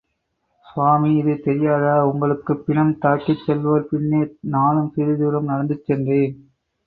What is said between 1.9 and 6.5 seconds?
உங்களுக்கு பிணம் தாக்கிச் செல்வோர் பின்னே நானும் சிறிது தூரம் நடந்து சென்றேன்.